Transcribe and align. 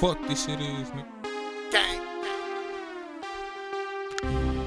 fuck 0.00 0.18
this 0.28 0.44
shit 0.46 0.60
is, 0.60 0.90
nigga. 0.90 1.06
Gang. 1.72 2.00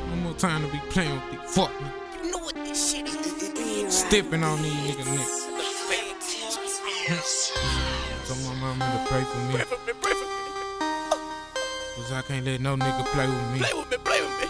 One 0.10 0.24
more 0.24 0.34
time 0.34 0.62
to 0.62 0.72
be 0.72 0.80
playing 0.90 1.14
with 1.14 1.32
these 1.32 1.56
fuck 1.56 1.72
nigga. 1.72 2.26
You 2.26 2.32
know 2.32 2.40
what 2.40 2.56
this 2.56 2.92
shit 2.92 3.08
is. 3.08 3.94
Stepping 3.94 4.44
on 4.44 4.62
these 4.62 4.74
niggas 4.74 5.16
neck. 5.16 5.28
So 8.24 8.36
my 8.48 8.56
mama 8.56 8.86
to 8.86 9.12
pray 9.12 9.24
for 9.24 9.38
me. 9.40 9.54
Pray 9.56 9.64
for 9.66 9.80
me, 9.86 9.94
pray 10.00 10.14
for 10.14 10.24
me. 10.24 10.32
Cause 11.96 12.12
I 12.14 12.22
can't 12.26 12.46
let 12.46 12.62
no 12.62 12.76
nigga 12.78 13.06
play 13.08 13.28
with 13.28 13.52
me. 13.52 13.60
Play 13.60 13.74
with 13.74 13.90
me, 13.92 13.98
play 13.98 14.22
with 14.22 14.40
me. 14.40 14.48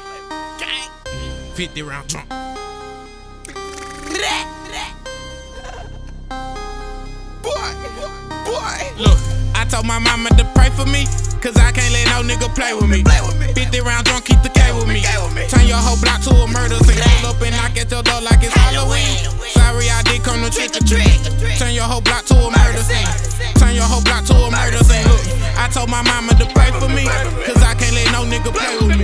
Gang. 0.60 0.90
50 1.56 1.82
round 1.82 2.10
trunk. 2.10 2.30
Boy, 7.42 7.74
boy. 8.46 8.78
Look, 9.00 9.18
I 9.18 9.31
told 9.82 9.88
my 9.88 9.98
mama 9.98 10.30
to 10.38 10.46
pray 10.54 10.70
for 10.70 10.86
me. 10.86 11.06
Cause 11.42 11.58
I 11.58 11.74
can't 11.74 11.90
let 11.90 12.06
no 12.14 12.22
nigga 12.22 12.46
play 12.54 12.74
with 12.74 12.86
me. 12.86 13.02
Play 13.02 13.22
with 13.26 13.40
me. 13.42 13.50
50 13.54 13.82
round 13.82 14.06
drunk, 14.06 14.26
keep 14.26 14.38
the 14.46 14.54
K 14.54 14.62
with 14.78 14.86
me. 14.86 15.02
K 15.02 15.10
with 15.18 15.34
me. 15.34 15.50
Turn 15.50 15.66
your 15.66 15.82
whole 15.82 15.98
block 15.98 16.22
to 16.22 16.30
a 16.30 16.46
murder 16.46 16.78
scene. 16.86 17.02
Pull 17.02 17.34
up 17.34 17.42
and 17.42 17.56
knock 17.58 17.74
at 17.74 17.90
your 17.90 18.04
door 18.06 18.22
like 18.22 18.46
it's 18.46 18.54
Halloween. 18.54 19.18
Sorry, 19.58 19.90
I 19.90 20.06
did 20.06 20.22
come 20.22 20.46
to 20.46 20.54
trick 20.54 20.78
or 20.78 20.86
treat. 20.86 21.18
Turn 21.58 21.74
your 21.74 21.90
whole 21.90 22.02
block 22.02 22.30
to 22.30 22.38
a 22.38 22.50
murder 22.54 22.84
scene. 22.86 23.10
Turn 23.58 23.74
your 23.74 23.90
whole 23.90 24.06
block 24.06 24.22
to 24.30 24.38
a 24.38 24.50
murder 24.54 24.86
scene. 24.86 25.02
Look, 25.10 25.26
I 25.58 25.66
told 25.74 25.90
my 25.90 26.06
mama 26.06 26.38
to 26.38 26.46
pray 26.54 26.70
for 26.78 26.90
me. 26.90 27.10
Cause 27.42 27.58
I 27.66 27.74
can't 27.74 27.98
let 27.98 28.14
no 28.14 28.22
nigga 28.22 28.54
play 28.54 28.78
with 28.78 28.94
me. 28.94 29.02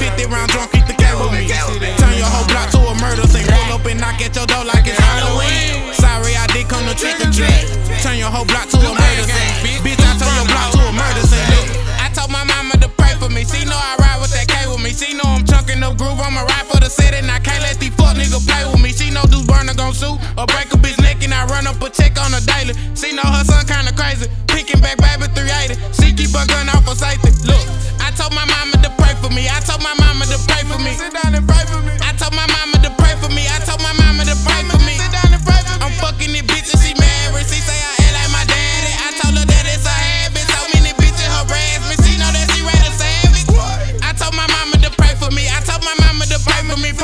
50 0.00 0.24
round 0.32 0.48
drunk, 0.56 0.72
keep 0.72 0.88
the 0.88 0.96
K 0.96 1.04
with 1.20 1.36
me. 1.36 1.52
Turn 2.00 2.16
your 2.16 2.32
whole 2.32 2.48
block 2.48 2.72
to 2.72 2.80
a 2.80 2.94
murder 2.96 3.28
scene. 3.28 3.44
Pull 3.44 3.76
up 3.76 3.84
and 3.84 4.00
knock 4.00 4.24
at 4.24 4.32
your 4.32 4.48
door 4.48 4.64
like 4.64 4.88
it's 4.88 4.96
Halloween. 4.96 5.92
Sorry, 5.92 6.32
I 6.32 6.48
did 6.56 6.64
come 6.72 6.88
to 6.88 6.96
trick 6.96 7.20
or 7.20 7.28
treat. 7.28 7.68
Turn 8.00 8.16
your 8.16 8.32
whole 8.32 8.48
block 8.48 8.72
to 8.72 8.80
a 8.80 8.92
murder 8.96 9.28
scene. 9.28 9.84
Bitch, 9.84 10.03
I 10.14 10.16
turn 10.16 10.30
your 10.38 10.46
block 10.46 10.70
to 10.70 10.78
a 10.78 10.92
murder 10.94 11.26
scene. 11.26 11.42
Look, 11.50 11.74
I 11.98 12.06
told 12.14 12.30
my 12.30 12.46
mama 12.46 12.78
to 12.78 12.86
pray 12.86 13.18
for 13.18 13.26
me. 13.26 13.42
She 13.42 13.66
know 13.66 13.74
I 13.74 13.98
ride 13.98 14.22
with 14.22 14.30
that 14.30 14.46
K 14.46 14.62
with 14.70 14.78
me. 14.78 14.94
She 14.94 15.10
know 15.10 15.26
I'm 15.26 15.42
chunking 15.42 15.82
the 15.82 15.90
groove. 15.98 16.22
I'ma 16.22 16.46
ride 16.46 16.70
for 16.70 16.78
the 16.78 16.86
city. 16.86 17.18
And 17.18 17.26
I 17.26 17.42
can't 17.42 17.58
let 17.66 17.82
these 17.82 17.90
fuck 17.98 18.14
niggas 18.14 18.46
play 18.46 18.62
with 18.62 18.78
me. 18.78 18.94
She 18.94 19.10
know 19.10 19.26
Deuce 19.26 19.42
Burner 19.42 19.74
gon' 19.74 19.90
sue 19.90 20.14
or 20.38 20.46
break 20.46 20.70
a 20.70 20.78
bitch 20.78 21.02
neck. 21.02 21.18
And 21.26 21.34
I 21.34 21.42
run 21.50 21.66
up 21.66 21.82
a 21.82 21.90
check 21.90 22.14
on 22.22 22.30
a 22.30 22.38
daily. 22.46 22.78
She 22.94 23.10
know 23.10 23.26
her 23.26 23.42
son 23.42 23.66
kinda 23.66 23.90
crazy. 23.90 24.30
Picking 24.46 24.78
back 24.78 25.02
baby 25.02 25.26
380. 25.34 25.82
She 25.98 26.14
keep 26.14 26.30
her 26.30 26.46
gun 26.46 26.70
out 26.70 26.86
for 26.86 26.94
safety. 26.94 27.34
Look, 27.42 27.66
I 27.98 28.14
told 28.14 28.30
my 28.38 28.46
mama 28.46 28.78
to 28.86 28.94
pray 28.94 29.18
for 29.18 29.34
me. 29.34 29.50
I 29.50 29.58
told 29.66 29.82
my 29.82 29.98
mama 29.98 30.30
to 30.30 30.38
pray 30.46 30.62
for 30.62 30.78
me. 30.78 30.94
Sit 30.94 31.10
down 31.10 31.34
and 31.34 31.42
pray 31.42 31.66
for 31.66 31.82
me. 31.82 31.90
I 32.06 32.14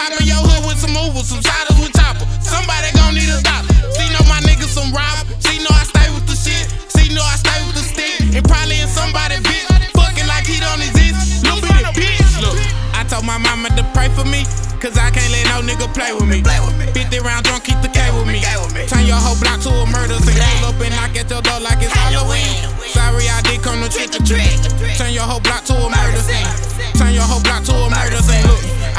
Poppin' 0.01 0.25
your 0.25 0.41
hood 0.41 0.65
with 0.65 0.81
some 0.81 0.97
movers, 0.97 1.29
some 1.29 1.45
shotters 1.45 1.77
with 1.77 1.93
chopper. 1.93 2.25
Somebody 2.41 2.89
gon' 2.97 3.13
need 3.13 3.29
a 3.29 3.37
doctor. 3.45 3.69
She 3.93 4.09
know 4.09 4.25
my 4.33 4.41
niggas 4.49 4.73
some 4.73 4.89
robber. 4.97 5.29
She 5.45 5.61
know 5.61 5.69
I 5.77 5.85
stay 5.85 6.09
with 6.09 6.25
the 6.25 6.33
shit. 6.33 6.73
She 6.97 7.13
know 7.13 7.21
I 7.21 7.37
stay 7.37 7.61
with 7.69 7.77
the 7.77 7.85
stick. 7.85 8.33
And 8.33 8.41
probably 8.41 8.81
in 8.81 8.89
somebody 8.89 9.37
bitch. 9.45 9.69
Fucking 9.93 10.25
like 10.25 10.49
he 10.49 10.57
don't 10.57 10.81
exist. 10.81 11.45
Little 11.45 11.61
bitty 11.61 11.93
bitch. 11.93 12.33
Look, 12.41 12.57
I 12.97 13.05
told 13.13 13.29
my 13.29 13.37
mama 13.37 13.69
to 13.77 13.85
pray 13.93 14.09
for 14.17 14.25
me. 14.25 14.49
Cause 14.81 14.97
I 14.97 15.13
can't 15.13 15.29
let 15.37 15.45
no 15.53 15.61
nigga 15.61 15.85
play 15.93 16.17
with 16.17 16.25
me. 16.25 16.41
Play 16.41 16.65
with 16.65 16.81
me. 16.81 16.89
50 16.97 17.21
round 17.21 17.45
drunk, 17.45 17.69
keep 17.69 17.77
the 17.85 17.93
K 17.93 18.01
with 18.17 18.25
me. 18.25 18.41
K 18.41 18.49
with 18.57 18.73
me. 18.73 18.89
Turn 18.89 19.05
your 19.05 19.21
whole 19.21 19.37
block 19.37 19.61
to 19.69 19.69
a 19.69 19.85
murder 19.85 20.17
scene. 20.25 20.41
Pull 20.65 20.73
up 20.73 20.81
and 20.81 20.97
knock 20.97 21.13
at 21.13 21.29
your 21.29 21.45
door 21.45 21.61
like 21.61 21.85
it's 21.85 21.93
Halloween. 21.93 22.57
Sorry, 22.97 23.29
I 23.29 23.45
did 23.45 23.61
come 23.61 23.85
to 23.85 23.93
trick 23.93 24.17
or 24.17 24.25
treat. 24.25 24.65
Turn 24.97 25.13
your 25.13 25.29
whole 25.29 25.45
block 25.45 25.69
to 25.69 25.77
a 25.77 25.89
murder 25.93 26.25
scene. 26.25 26.49
Turn 26.97 27.13
your 27.13 27.29
whole 27.29 27.45
block 27.45 27.69
to 27.69 27.75
a 27.77 27.93
murder 27.93 28.25
scene. 28.25 28.50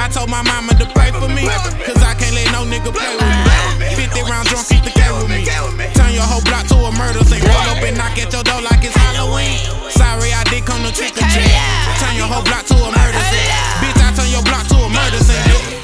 I 0.01 0.09
told 0.09 0.33
my 0.33 0.41
mama 0.41 0.73
to 0.81 0.89
pray 0.97 1.13
for 1.13 1.29
me. 1.29 1.45
Cause 1.85 2.01
I 2.01 2.17
can't 2.17 2.33
let 2.33 2.49
no 2.49 2.65
nigga 2.65 2.89
play 2.89 3.13
with 3.21 3.37
me. 3.45 3.93
50 3.93 4.25
round 4.25 4.49
drunk, 4.49 4.65
keep 4.65 4.81
the 4.81 4.89
K 4.89 5.05
with 5.13 5.29
me. 5.29 5.45
Turn 5.93 6.09
your 6.09 6.25
whole 6.25 6.41
block 6.41 6.65
to 6.73 6.77
a 6.81 6.89
murder 6.97 7.21
scene. 7.21 7.45
Roll 7.45 7.69
up 7.69 7.85
and 7.85 7.93
knock 7.93 8.17
at 8.17 8.33
your 8.33 8.41
door 8.41 8.65
like 8.65 8.81
it's 8.81 8.97
Halloween. 8.97 9.61
Sorry, 9.93 10.33
I 10.33 10.41
did 10.49 10.65
come 10.65 10.81
to 10.81 10.89
trick 10.89 11.13
or 11.13 11.27
treat. 11.29 11.53
Turn 12.01 12.17
your 12.17 12.25
whole 12.25 12.41
block 12.41 12.65
to 12.73 12.77
a 12.81 12.89
murder 12.89 13.21
scene. 13.29 13.53
Bitch, 13.77 14.01
I 14.01 14.09
turn 14.17 14.29
your 14.33 14.41
block 14.41 14.65
to 14.73 14.77
a 14.81 14.89
murder 14.89 15.21
scene. 15.21 15.37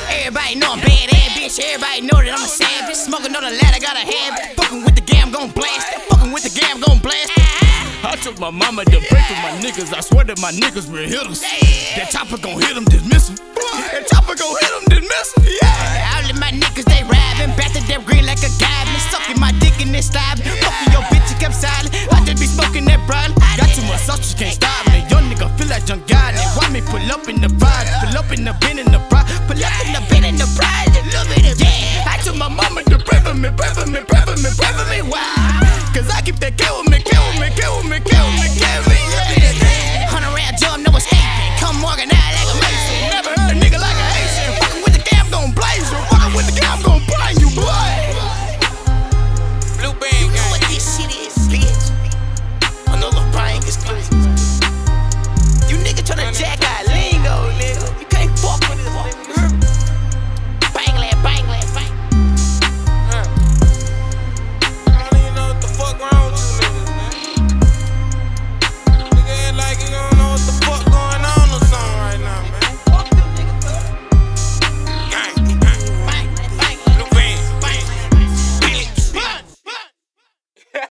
Everybody 0.10 0.58
know 0.58 0.74
I'm 0.74 0.82
bad 0.82 1.14
ass 1.14 1.38
bitch. 1.38 1.62
Everybody 1.62 2.02
know 2.10 2.18
that 2.18 2.34
I'm 2.34 2.44
a 2.44 2.50
savage. 2.50 2.98
Smoking 2.98 3.38
on 3.38 3.46
the 3.46 3.54
ladder, 3.54 3.80
got 3.80 3.96
a 3.96 4.06
habit. 4.06 4.58
Fucking 4.58 4.82
with 4.84 4.96
the 4.98 5.06
game, 5.06 5.17
My 8.36 8.52
mama 8.52 8.84
to 8.84 9.00
pray 9.08 9.24
for 9.24 9.40
my 9.40 9.56
niggas. 9.64 9.96
I 9.96 10.02
swear 10.02 10.26
that 10.26 10.38
my 10.44 10.52
niggas 10.52 10.92
will 10.92 11.08
hit 11.08 11.26
us. 11.32 11.40
That 11.96 12.12
chopper 12.12 12.38
gon' 12.38 12.60
hit 12.60 12.76
them, 12.76 12.84
dismiss 12.84 13.32
'em. 13.32 13.40
That 13.96 14.04
chopper 14.12 14.36
gon' 14.36 14.52
hit 14.60 14.72
them, 14.76 14.86
dismiss 14.92 15.32
'em. 15.40 15.48
Yeah. 15.48 16.12
All 16.12 16.30
of 16.30 16.38
my 16.38 16.52
niggas, 16.52 16.84
they 16.92 17.08
rapping. 17.08 17.56
To 17.56 17.82
them 17.88 18.04
green 18.04 18.26
like 18.28 18.44
a 18.44 18.52
goblin. 18.60 19.00
Sucking 19.10 19.40
my 19.40 19.52
dick 19.64 19.80
in 19.80 19.92
this 19.96 20.12
slab. 20.12 20.44
Fucking 20.44 20.92
your 20.92 21.04
bitch, 21.08 21.24
you 21.32 21.38
kept 21.40 21.56
silent. 21.56 21.96
I 22.12 22.20
just 22.28 22.40
be 22.44 22.48
smoking 22.48 22.86
that 22.92 23.00
brown. 23.08 23.32
Got 23.56 23.72
too 23.74 23.82
much 23.88 24.04
sauce, 24.04 24.36
you 24.36 24.38
can't 24.38 24.54
stop 24.54 24.86
me. 24.92 25.08
Young 25.10 25.32
nigga 25.32 25.48
feel 25.58 25.68
like 25.72 25.86
John 25.88 26.02
Gotti. 26.04 26.44
Why 26.60 26.68
me 26.70 26.82
pull 26.82 27.02
up 27.10 27.28
in 27.32 27.40
the 27.40 27.50
ride? 27.64 27.88
Pull 28.04 28.18
up 28.20 28.30
in 28.36 28.44
the 28.44 28.54
bin 28.60 28.78
in 28.78 28.92
the 28.92 29.00
bride. 29.08 29.26
Pull 29.48 29.64
up 29.64 29.74
in 29.88 29.94
the 29.96 30.02
bin 30.12 30.24
in 30.28 30.36
the 30.36 30.48
bride. 30.60 30.92
Love 31.16 31.32
it, 31.32 31.58
yeah. 31.64 32.12
I 32.12 32.20
told 32.20 32.38
my 32.38 32.50
mama 32.50 32.84
to 32.92 33.00
pray 33.00 33.20
for 33.24 33.34
me, 33.34 33.50
pray 33.56 33.72
for 33.72 33.88
me, 33.88 34.00
pray 34.04 34.22
for 34.28 34.36
me, 34.36 34.50
pray 34.52 34.74
me. 34.92 35.00
Why? 35.08 35.64
Cause 35.96 36.10
I 36.12 36.22
keep 36.22 36.40
that 36.44 36.58
K 36.58 36.68
with 36.76 36.92
kill 37.58 37.84
me, 37.84 38.00
kill 38.00 38.32
me, 38.32 38.48
kill 38.50 38.62
me. 38.62 38.67